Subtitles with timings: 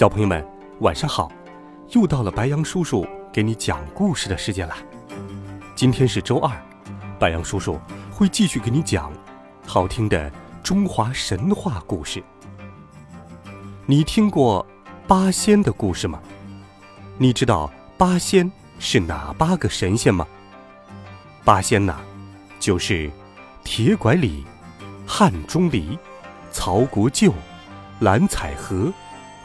[0.00, 0.42] 小朋友们，
[0.78, 1.30] 晚上好！
[1.90, 4.74] 又到了白羊叔叔给你讲故事的时间了。
[5.76, 6.50] 今天是周二，
[7.18, 7.78] 白羊叔叔
[8.10, 9.12] 会继续给你讲
[9.66, 10.32] 好听的
[10.62, 12.24] 中华神话故事。
[13.84, 14.66] 你听过
[15.06, 16.18] 八仙的故事吗？
[17.18, 20.26] 你知道八仙是哪八个神仙吗？
[21.44, 22.00] 八仙呐，
[22.58, 23.10] 就是
[23.64, 24.46] 铁拐李、
[25.06, 25.98] 汉钟离、
[26.50, 27.34] 曹国舅、
[27.98, 28.90] 蓝采和。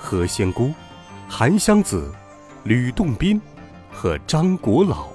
[0.06, 0.72] 何仙姑、
[1.28, 2.14] 韩湘子、
[2.64, 3.42] 吕洞宾
[3.92, 5.08] 和张国老，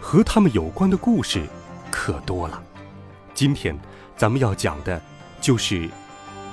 [0.00, 1.46] 和他们有关的故事
[1.88, 2.60] 可多了。
[3.32, 3.78] 今天
[4.16, 5.00] 咱们要讲的
[5.40, 5.88] 就是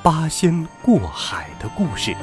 [0.03, 2.15] 八仙过海的故事。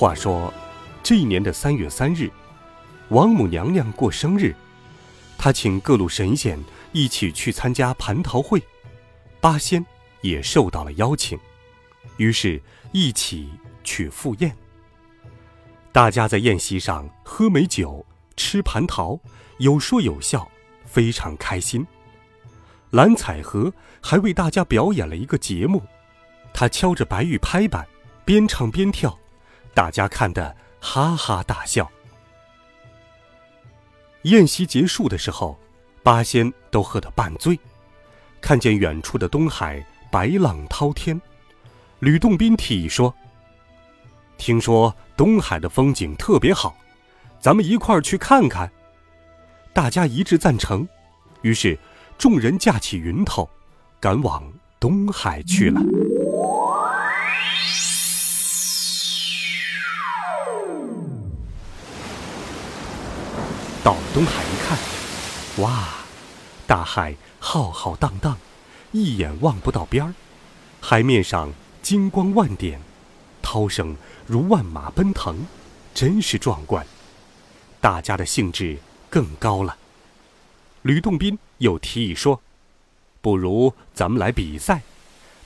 [0.00, 0.50] 话说，
[1.02, 2.30] 这一年的三月三日，
[3.10, 4.56] 王母娘娘过生日，
[5.36, 6.58] 她请各路神仙
[6.92, 8.62] 一起去参加蟠桃会，
[9.42, 9.84] 八仙
[10.22, 11.38] 也受到了邀请，
[12.16, 12.58] 于是
[12.92, 13.50] 一起
[13.84, 14.56] 去赴宴。
[15.92, 18.02] 大家在宴席上喝美酒、
[18.38, 19.20] 吃蟠桃，
[19.58, 20.50] 有说有笑，
[20.86, 21.86] 非常开心。
[22.88, 25.82] 蓝采和还为大家表演了一个节目，
[26.54, 27.86] 他敲着白玉拍板，
[28.24, 29.14] 边唱边跳。
[29.74, 31.90] 大家看得哈哈大笑。
[34.22, 35.58] 宴席结束的时候，
[36.02, 37.58] 八仙都喝得半醉，
[38.40, 41.20] 看见远处的东海白浪滔天。
[42.00, 43.14] 吕洞宾提议说
[44.36, 46.76] ：“听说东海的风景特别好，
[47.38, 48.70] 咱们一块儿去看看。”
[49.72, 50.86] 大家一致赞成，
[51.42, 51.78] 于是
[52.18, 53.48] 众人架起云头，
[54.00, 54.42] 赶往
[54.78, 55.80] 东海去了。
[63.82, 64.78] 到了东海一看，
[65.64, 65.88] 哇，
[66.66, 68.36] 大海浩浩荡荡，
[68.92, 70.14] 一眼望不到边儿，
[70.80, 72.78] 海面上金光万点，
[73.40, 73.96] 涛声
[74.26, 75.46] 如万马奔腾，
[75.94, 76.86] 真是壮观。
[77.80, 79.78] 大家的兴致更高了。
[80.82, 82.42] 吕洞宾又提议说
[83.22, 84.82] ：“不如咱们来比赛，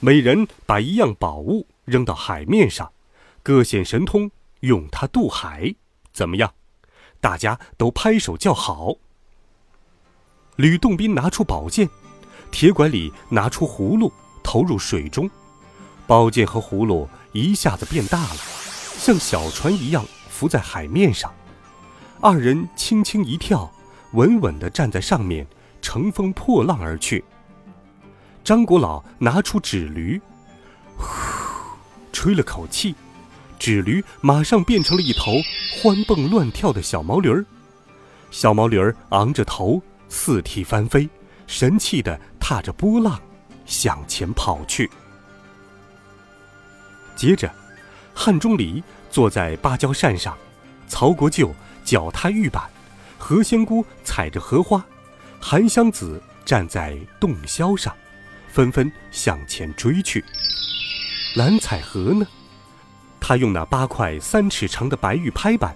[0.01, 2.93] 每人把一样宝物扔到海面上，
[3.45, 4.29] 各显神通，
[4.61, 5.77] 用它渡海，
[6.13, 6.53] 怎么样？”
[7.25, 8.97] 大家都拍手叫好。
[10.57, 11.89] 吕洞宾拿出宝剑，
[12.51, 14.13] 铁拐李拿出葫芦，
[14.43, 15.31] 投入水中，
[16.07, 18.37] 宝剑和葫芦一下子变大了，
[18.99, 21.33] 像小船一样浮在海面上。
[22.21, 23.73] 二人轻轻一跳，
[24.13, 25.47] 稳稳地站在上面，
[25.81, 27.25] 乘风破浪而去。
[28.45, 30.21] 张国老拿出纸驴，
[30.99, 31.07] 呼，
[32.13, 32.95] 吹了口气。
[33.65, 35.41] 纸驴马上变成了一头
[35.81, 37.43] 欢蹦乱跳的小毛驴儿，
[38.31, 41.09] 小毛驴儿昂着头，四蹄翻飞，
[41.47, 43.19] 神气地踏着波浪
[43.65, 44.91] 向前跑去。
[47.17, 47.51] 接着，
[48.13, 50.37] 汉钟离坐在芭蕉扇上，
[50.87, 51.51] 曹国舅
[51.87, 52.65] 脚踏玉板，
[53.17, 54.85] 何仙姑踩着荷花，
[55.41, 57.97] 韩湘子站在洞箫上，
[58.47, 60.23] 纷纷向前追去。
[61.35, 62.27] 蓝采和呢？
[63.27, 65.75] 他用那八块三尺长的白玉拍板，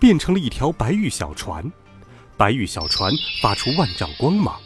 [0.00, 1.70] 变成了一条白玉小船。
[2.36, 4.58] 白玉小船发出万丈光芒，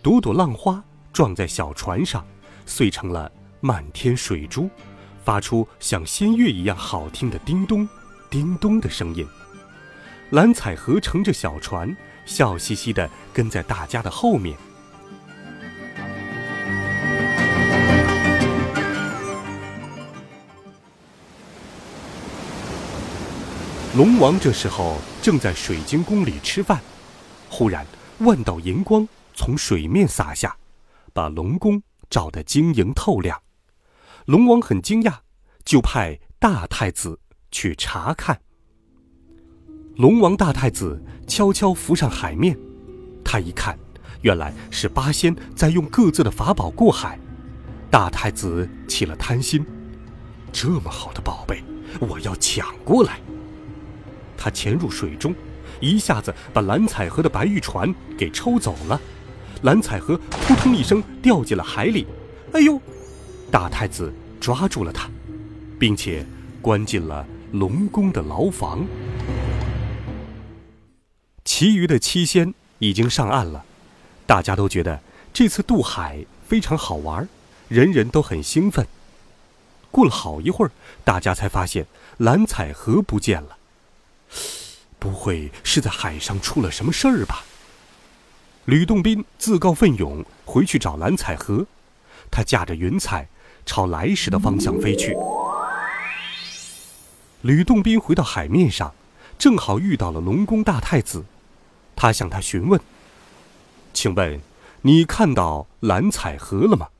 [0.00, 0.80] 朵朵浪花
[1.12, 2.24] 撞在小船上，
[2.66, 3.28] 碎成了
[3.60, 4.70] 漫天水珠，
[5.24, 7.88] 发出像仙乐一样好听的叮咚、
[8.30, 9.26] 叮咚的声音。
[10.30, 14.56] 蓝采和乘着小船，笑嘻嘻地跟在大家的后面。
[23.94, 26.80] 龙王这时候正在水晶宫里吃饭，
[27.50, 27.86] 忽然
[28.20, 30.56] 万道银光从水面洒下，
[31.12, 33.38] 把龙宫照得晶莹透亮。
[34.24, 35.16] 龙王很惊讶，
[35.62, 38.40] 就派大太子去查看。
[39.96, 42.58] 龙王大太子悄悄浮上海面，
[43.22, 43.78] 他一看，
[44.22, 47.18] 原来是八仙在用各自的法宝过海。
[47.90, 49.62] 大太子起了贪心，
[50.50, 51.62] 这么好的宝贝，
[52.00, 53.20] 我要抢过来。
[54.42, 55.32] 他潜入水中，
[55.78, 59.00] 一下子把蓝采和的白玉船给抽走了。
[59.62, 62.04] 蓝采和扑通一声掉进了海里。
[62.52, 62.80] 哎呦！
[63.52, 65.08] 大太子抓住了他，
[65.78, 66.26] 并且
[66.60, 68.84] 关进了龙宫的牢房。
[71.44, 73.64] 其余的七仙已经上岸了，
[74.26, 75.00] 大家都觉得
[75.32, 77.28] 这次渡海非常好玩，
[77.68, 78.84] 人人都很兴奋。
[79.92, 80.72] 过了好一会儿，
[81.04, 81.86] 大家才发现
[82.16, 83.58] 蓝采和不见了。
[85.02, 87.42] 不会是在海上出了什么事儿吧？
[88.66, 91.66] 吕洞宾自告奋勇回去找蓝采和，
[92.30, 93.26] 他驾着云彩
[93.66, 95.16] 朝来时的方向飞去。
[97.40, 98.94] 吕洞宾回到海面上，
[99.36, 101.24] 正好遇到了龙宫大太子，
[101.96, 102.80] 他向他询问
[103.92, 104.40] ：“请问，
[104.82, 106.90] 你看到蓝采和了吗？”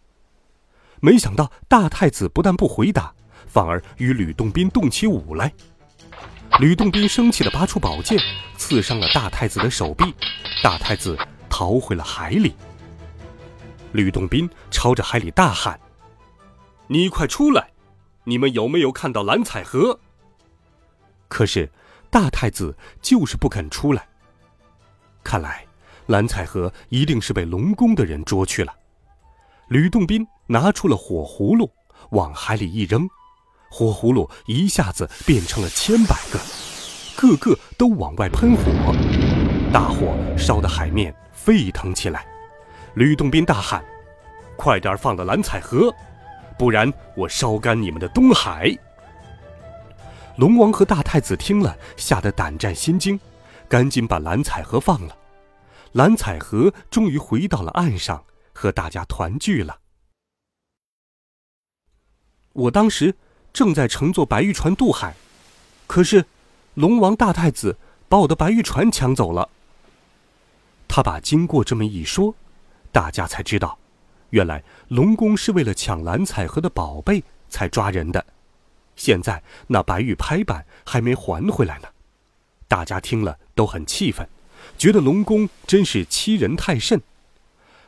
[0.98, 3.14] 没想到大太子不但不回答，
[3.46, 5.52] 反而与吕洞宾动起武来。
[6.60, 8.18] 吕洞宾生气地拔出宝剑，
[8.56, 10.14] 刺伤了大太子的手臂，
[10.62, 11.16] 大太子
[11.48, 12.54] 逃回了海里。
[13.92, 15.78] 吕洞宾朝着海里大喊
[16.86, 17.70] ：“你快出来！
[18.24, 19.98] 你们有没有看到蓝采和？”
[21.26, 21.70] 可是
[22.10, 24.06] 大太子就是不肯出来。
[25.24, 25.64] 看来
[26.06, 28.72] 蓝采和一定是被龙宫的人捉去了。
[29.68, 31.70] 吕洞宾拿出了火葫芦，
[32.10, 33.08] 往海里一扔。
[33.72, 36.38] 火葫芦一下子变成了千百个，
[37.16, 38.62] 个个都往外喷火，
[39.72, 42.26] 大火烧得海面沸腾起来。
[42.92, 43.82] 吕洞宾大喊
[44.58, 45.90] ：“快点放了蓝采和，
[46.58, 48.76] 不然我烧干你们的东海！”
[50.36, 53.18] 龙王和大太子听了，吓得胆战心惊，
[53.70, 55.16] 赶紧把蓝采和放了。
[55.92, 58.22] 蓝采和终于回到了岸上，
[58.52, 59.78] 和大家团聚了。
[62.52, 63.16] 我当时。
[63.52, 65.14] 正在乘坐白玉船渡海，
[65.86, 66.24] 可是
[66.74, 67.76] 龙王大太子
[68.08, 69.48] 把我的白玉船抢走了。
[70.88, 72.34] 他把经过这么一说，
[72.90, 73.78] 大家才知道，
[74.30, 78.24] 原来龙宫是为了抢蓝采和的宝贝才抓人的。
[78.96, 81.88] 现在那白玉拍板还没还回来呢，
[82.68, 84.28] 大家听了都很气愤，
[84.76, 87.00] 觉得龙宫真是欺人太甚。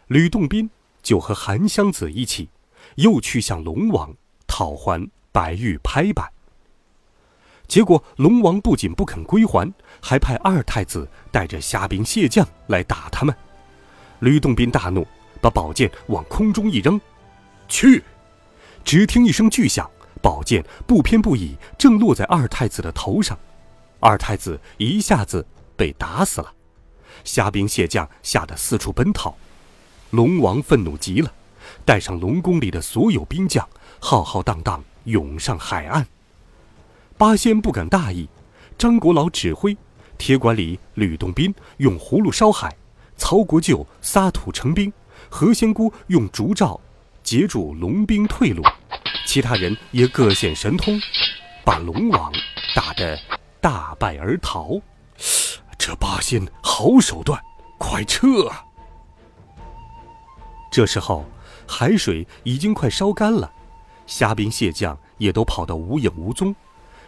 [0.08, 0.70] 吕洞宾
[1.02, 2.48] 就和韩湘子一起，
[2.96, 4.14] 又去向龙王
[4.46, 5.10] 讨还。
[5.34, 6.30] 白玉拍板。
[7.66, 13.34] 结果龙王不仅不肯归还，还派二太子带着虾兵蟹将来打他们。
[14.20, 15.04] 吕洞宾大怒，
[15.40, 17.00] 把宝剑往空中一扔，
[17.66, 18.04] 去！
[18.84, 19.90] 只听一声巨响，
[20.22, 23.36] 宝剑不偏不倚，正落在二太子的头上。
[23.98, 25.44] 二太子一下子
[25.74, 26.52] 被打死了，
[27.24, 29.34] 虾兵蟹将吓得四处奔逃。
[30.10, 31.32] 龙王愤怒极了，
[31.84, 34.84] 带上龙宫里的所有兵将，浩浩荡荡。
[35.04, 36.06] 涌上海岸，
[37.16, 38.28] 八仙不敢大意。
[38.76, 39.76] 张国老指挥，
[40.18, 42.74] 铁拐李吕洞宾用葫芦烧海，
[43.16, 44.92] 曹国舅撒土成兵，
[45.30, 46.80] 何仙姑用竹罩
[47.22, 48.62] 截住龙兵退路，
[49.26, 50.98] 其他人也各显神通，
[51.64, 52.32] 把龙王
[52.74, 53.18] 打得
[53.60, 54.80] 大败而逃。
[55.78, 57.40] 这八仙好手段，
[57.78, 58.50] 快撤！
[60.72, 61.24] 这时候，
[61.68, 63.52] 海水已经快烧干了。
[64.06, 66.54] 虾兵蟹将也都跑得无影无踪，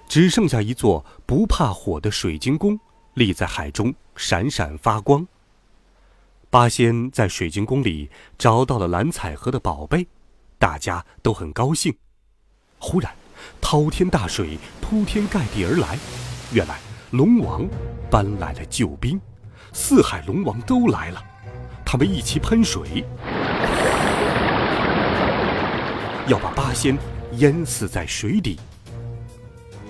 [0.09, 2.79] 只剩下一座不怕火的水晶宫
[3.15, 5.27] 立在海中，闪闪发光。
[6.49, 10.07] 八仙在水晶宫里找到了蓝采和的宝贝，
[10.59, 11.95] 大家都很高兴。
[12.79, 13.13] 忽然，
[13.61, 15.99] 滔天大水铺天盖地而来，
[16.53, 16.79] 原来
[17.11, 17.69] 龙王
[18.11, 19.21] 搬来了救兵，
[19.73, 21.23] 四海龙王都来了，
[21.85, 23.05] 他们一起喷水。
[26.29, 26.99] 要把八仙
[27.35, 28.59] 淹死在水底。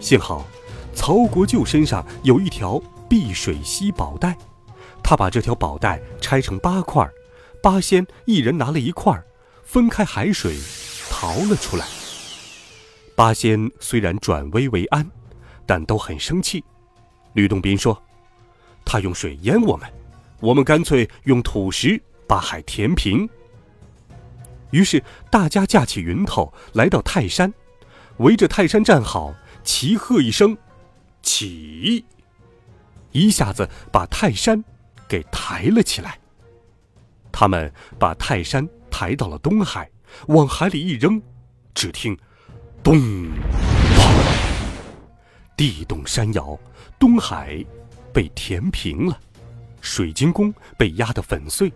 [0.00, 0.46] 幸好，
[0.94, 4.36] 曹国舅身上有一条避水溪宝带，
[5.02, 7.08] 他把这条宝带拆成八块，
[7.62, 9.18] 八仙一人拿了一块，
[9.64, 10.56] 分开海水，
[11.10, 11.86] 逃了出来。
[13.14, 15.10] 八仙虽然转危为安，
[15.64, 16.62] 但都很生气。
[17.32, 18.00] 吕洞宾说
[18.84, 19.88] ：“他用水淹我们，
[20.40, 23.26] 我们干脆用土石把海填平。”
[24.76, 27.50] 于是大家架起云头，来到泰山，
[28.18, 30.54] 围着泰山站好，齐喝一声
[31.24, 32.04] ：“起！”
[33.10, 34.62] 一下子把泰山
[35.08, 36.18] 给抬了起来。
[37.32, 39.90] 他们把泰山抬到了东海，
[40.26, 41.22] 往海里一扔，
[41.74, 42.14] 只听
[42.84, 43.30] “咚”“”，
[45.56, 46.58] 地动山摇，
[46.98, 47.64] 东海
[48.12, 49.18] 被填平了，
[49.80, 51.72] 水晶宫被压得粉碎，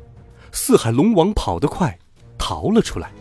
[0.52, 1.98] 四海龙王跑得快。
[2.40, 3.12] 逃了出来。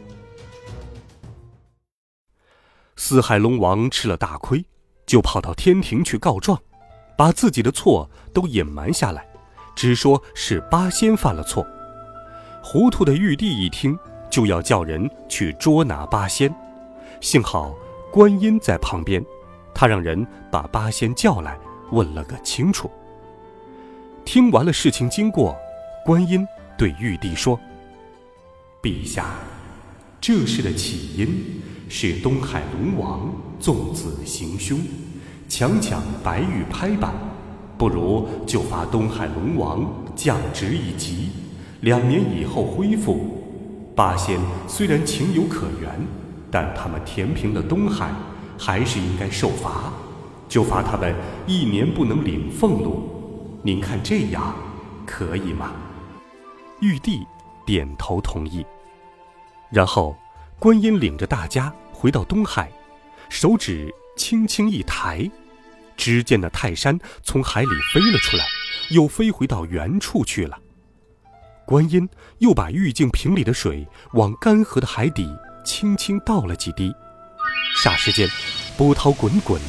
[2.96, 4.66] 四海龙王吃了大亏，
[5.06, 6.60] 就跑到天庭去告状，
[7.18, 9.28] 把自己的错都隐瞒下来，
[9.76, 11.68] 只说是八仙犯了错。
[12.64, 13.98] 糊涂的玉帝一听，
[14.30, 16.54] 就要叫人去捉拿八仙。
[17.22, 17.76] 幸好
[18.12, 19.24] 观音在旁边，
[19.74, 21.58] 他让人把八仙叫来，
[21.92, 22.90] 问了个清楚。
[24.26, 25.58] 听完了事情经过，
[26.06, 26.46] 观音
[26.78, 27.60] 对玉帝说
[28.82, 29.36] ：“陛下。”
[30.22, 34.80] 这事的起因是东海龙王纵子行凶，
[35.48, 37.14] 强抢白玉拍板，
[37.78, 41.30] 不如就罚东海龙王降职一级，
[41.82, 43.38] 两年以后恢复。
[43.96, 45.90] 八仙虽然情有可原，
[46.52, 48.14] 但他们填平了东海，
[48.58, 49.92] 还是应该受罚，
[50.50, 51.16] 就罚他们
[51.48, 53.60] 一年不能领俸禄。
[53.64, 54.54] 您看这样
[55.06, 55.72] 可以吗？
[56.82, 57.22] 玉帝
[57.70, 58.66] 点头同意。
[59.70, 60.18] 然后，
[60.58, 62.68] 观音领着大家回到东海，
[63.30, 65.30] 手指轻轻一抬，
[65.96, 68.44] 只见那泰山从海里飞了出来，
[68.90, 70.58] 又飞回到原处去了。
[71.64, 72.10] 观音
[72.40, 75.32] 又把玉净瓶里的水往干涸的海底
[75.64, 76.92] 轻轻倒了几滴，
[77.84, 78.28] 霎时间，
[78.76, 79.62] 波涛滚滚，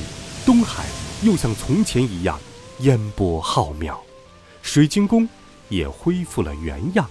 [0.47, 0.87] 东海
[1.23, 2.41] 又像从前一样
[2.79, 3.99] 烟波浩渺，
[4.63, 5.29] 水晶宫
[5.69, 7.07] 也恢复了原样。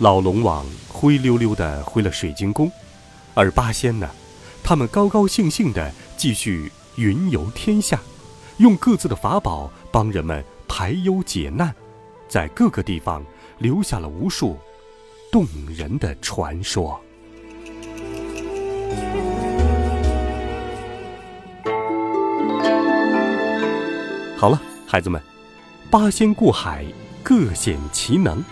[0.00, 2.72] 老龙王灰溜溜地回了水晶宫，
[3.34, 4.08] 而八仙呢，
[4.64, 8.00] 他们高高兴兴地继续云游天下，
[8.56, 11.74] 用各自的法宝帮人们排忧解难，
[12.30, 13.22] 在各个地方
[13.58, 14.56] 留下了无数
[15.30, 16.98] 动人的传说。
[24.34, 25.20] 好了，孩子们，
[25.90, 26.86] 八仙过海，
[27.22, 28.42] 各显其能。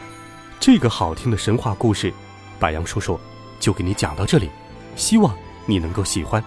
[0.60, 2.12] 这个好听的神话故事，
[2.58, 3.18] 白杨叔叔
[3.60, 4.50] 就给你讲到这里，
[4.96, 5.34] 希望
[5.66, 6.42] 你能够喜欢。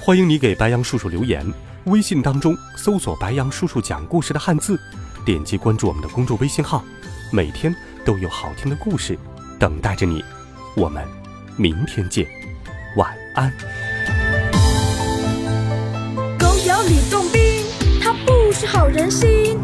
[0.00, 1.46] 欢迎你给白杨叔叔留言，
[1.84, 4.80] 微信当中搜索“白杨叔叔讲故事”的汉字，
[5.26, 6.82] 点击关注我们的公众微信号，
[7.30, 9.16] 每天都有好听的故事
[9.58, 10.24] 等待着你。
[10.74, 11.06] 我们
[11.56, 12.26] 明天见，
[12.96, 13.52] 晚安。
[16.38, 17.66] 狗咬吕洞宾，
[18.00, 19.58] 他不识好人心。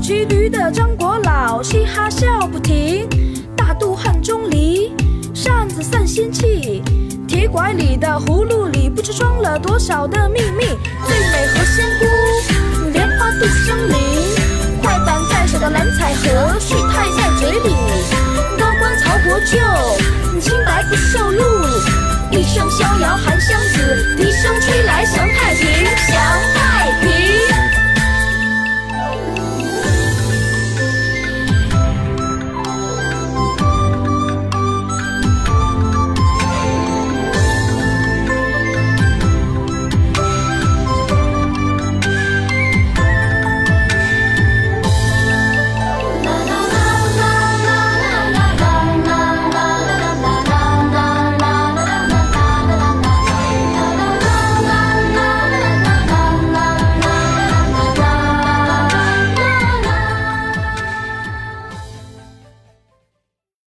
[0.00, 3.08] 骑驴的张国老嘻哈笑不停，
[3.56, 4.92] 大肚汉钟离
[5.34, 6.82] 扇子散仙气，
[7.26, 10.64] 铁拐李的葫芦里不知装了多少的秘密。
[11.06, 12.04] 最美何仙姑，
[12.92, 13.96] 莲花度生灵，
[14.80, 17.74] 快板在手的蓝采和续太在嘴里，
[18.58, 19.58] 高官曹国舅
[20.40, 21.42] 清白不受禄，
[22.30, 23.75] 一生逍遥含香。